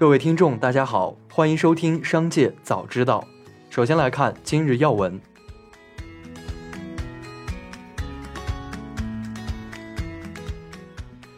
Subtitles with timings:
[0.00, 3.22] 各位听众，大家好，欢迎收听《商界早知道》。
[3.74, 5.20] 首先来看今日要闻。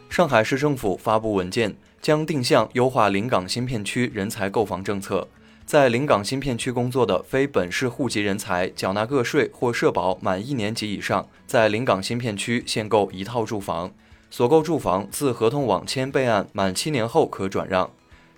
[0.09, 5.27] 上海市政府发布文件，将定向优化临港新片区人才购房政策。
[5.65, 13.91] 在临港新片区工作的非本市户籍人才，缴纳个税或社保满一年及以上，在临港新片区限购一套住房，
[14.29, 17.91] 所购住房自合同网签备案满七年后可转让。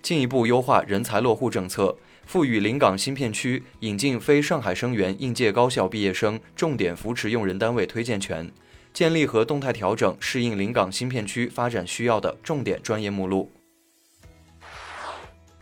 [0.06, 8.52] 进一步优化人才落户政策，赋予临港新片区引进非上海生源应届高校毕业生重点扶持用人单位推荐权。
[8.94, 13.52] 建立和动态调整适应临港新片区发展需要的重点专业目录。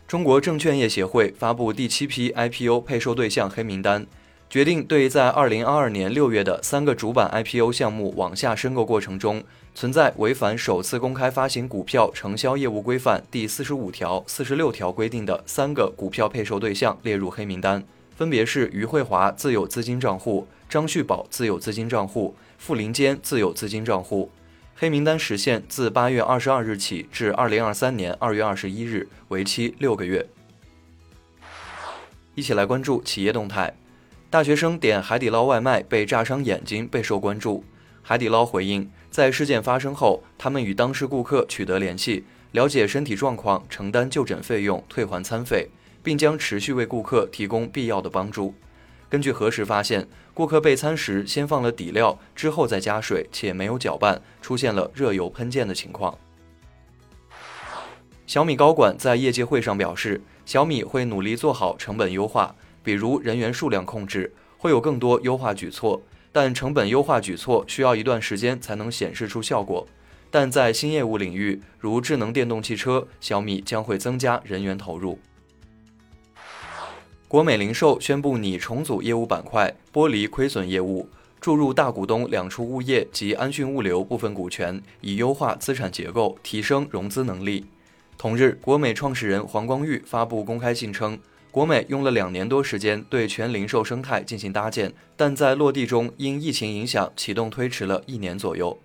[0.06, 4.06] 中国证券业协会发布第七批 IPO 配售对象黑名单，
[4.54, 9.42] 决定对在二零二二年六月的三个主板 IPO 项目网下申购过程中
[9.74, 17.82] 存在违反首次公开发行股票承销业务规范第四十五条、四十六条规定的三个股票配售对象列入黑名单，
[18.14, 22.36] 分别是于慧华自有资金账户、张旭宝自有资金账户。
[22.56, 24.30] 傅林坚自有资金账户
[24.76, 30.24] 黑名单时限自八月二十二日起至二零二三年二月二十一日，为期六个月。
[32.36, 33.74] 一起来关注企业动态。
[34.34, 37.62] 大学生点海底捞外卖被炸伤眼睛备受关注。
[38.02, 45.68] 海底捞回应，在事件发生后，他们与当事顾客取得联系，了解身体状况，承担就诊费用，退还餐费，
[46.02, 48.52] 并将持续为顾客提供必要的帮助。
[49.08, 56.18] 根据核实发现，顾客备餐时先放了底料，之后再加水，且没有搅拌，出现了热油喷溅的情况。
[58.26, 66.00] 小米高管在业界会上表示，小米会努力做好成本优化，比如人员数量控制，会有更多优化举措。
[66.30, 69.86] 但成本优化举措需要一段时间才能显示出效果。
[70.30, 75.18] 但在新业务领域，如智能电动汽车，小米将会增加人员投入。
[77.28, 81.08] 国美零售宣布拟重组业务板块，剥离亏损业务，
[81.40, 87.66] 注入大股东两处物业及安讯物流部分股权，以优化资产结构，提升融资能力。
[88.18, 91.18] 同日，国美创始人黄光裕发布公开信称，
[91.54, 98.76] 国美用了两年多时间对全零售生态进行搭建，但在落地中因疫情影响，启动推迟了一年左右。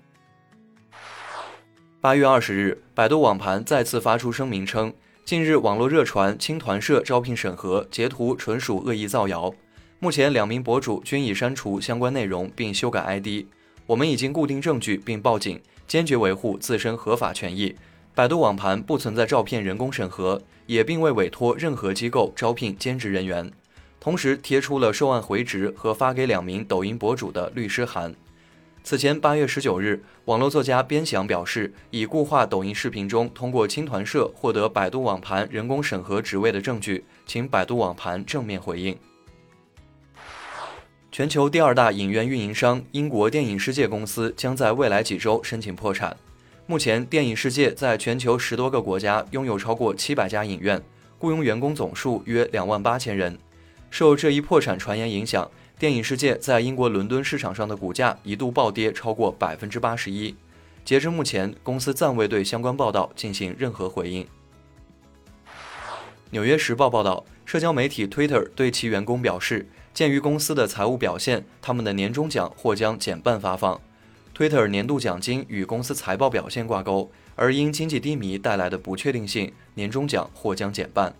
[1.99, 4.93] 八月二十日，百度网盘再次发出声明称。
[5.25, 9.51] 近日，网络热传青团社招聘审核截图纯属恶意造谣。
[9.97, 13.47] 目前，两名博主均已删除相关内容并修改 ID。
[13.87, 17.75] 我们已经固定证据并报警，坚决维护自身合法权益。
[18.19, 23.49] 百度网盘不存在照片人工审核，也并未委托任何机构招聘兼职人员。
[23.97, 28.13] 同时，贴出了受案回执和发给两名抖音博主的律师函。
[28.83, 38.97] 此前八月十九日，网络作家边翔表示，已固化抖音视频中通过青团社获得百度网盘人工审核职位的证据，请百度网盘正面回应。
[41.09, 46.17] 全球第二大影院运营商英国电影世界公司将在未来几周申请破产。
[46.69, 50.79] 目前，电影世界在全球十多个国家拥有超过七百家影院，
[51.17, 53.35] 雇佣员工总数约两万八千人。
[53.89, 55.49] 受这一破产传言影响，
[55.79, 60.35] 电影世界在英国伦敦市场上的股价一度暴跌超过百分之八十一。
[60.85, 64.27] 截至目前，公司暂未对相关报道进行任何回应。
[66.29, 73.81] 纽约时报报道，社交媒体 Twitter 对其员工表示，鉴于公司的财务表现，他们的年终奖或将减半发放。
[74.39, 81.13] Twitter 年度奖金与公司财报表现挂钩，而因经济低迷带来的不确定性，年终奖或将减半。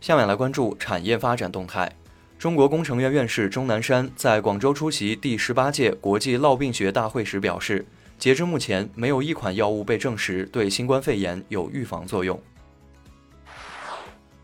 [0.00, 1.90] 下面来关注产业发展动态。
[2.38, 7.84] 中国工程院院士钟南山在广州出席第十八届国际痨病学大会时表示，
[8.16, 12.40] 截至目前，没有一款药物被证实对新冠肺炎有预防作用。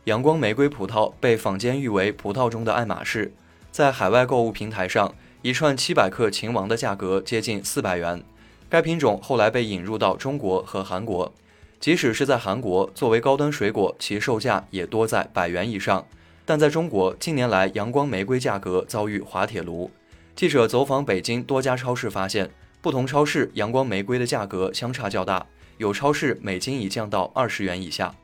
[0.07, 3.33] 阳光玫瑰葡萄被坊间誉为葡萄中的爱马仕，
[3.71, 5.15] 在海外购物平台上，
[5.45, 8.25] 一串七百克秦王的价格接近四百元。
[8.71, 11.31] 该品种后来被引入到中国和韩国，
[11.79, 16.07] 即使是在韩国，作为高端水果，其售价也多在百元以上。
[16.47, 19.91] 但在中国，近年来阳光玫瑰价格遭遇滑铁卢。
[20.35, 25.47] 记者走访北京多家超市，发现不同超市阳光玫瑰的价格相差较大，
[25.77, 28.15] 有超市每斤已降到二十元以下。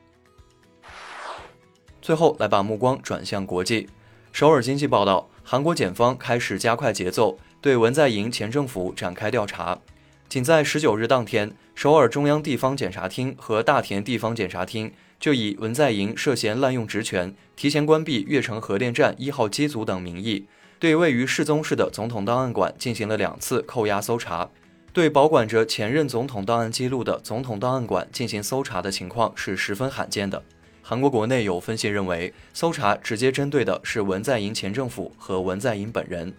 [2.01, 3.91] 最后，来把目光转向国际。
[4.33, 9.79] 首尔经济报道，韩国检方开始加快节奏，对文在寅前政府展开调查。
[10.29, 14.93] 仅在十九日当天，首尔中央地方检察厅和大田地方检察厅。
[15.19, 20.47] 就以文在寅涉嫌滥用职权、提前关闭越城核电站一号机组等名义，
[20.79, 24.49] 对位于世宗市的总统档案馆进行了两次扣押搜查。
[24.95, 30.43] 对保管着前任总统档案记录的总统档案馆进行搜查的情况是十分罕见的。
[30.91, 36.35] 韩国国内有分析认为，搜查直接针对的是文在寅前政府和文在寅本人。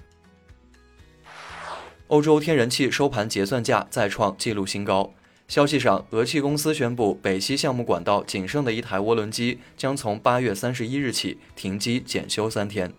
[2.08, 5.14] 欧洲天然气收盘结算价再创纪录新高。
[5.48, 12.92] 消息上，俄气公司宣布，北溪项目管道仅剩的一台涡轮机将从八月三十一日起停机检修三天。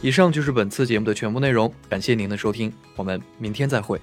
[0.00, 4.00] 以上就是本次节目的全部内容，感谢您的收听，我们明天再会。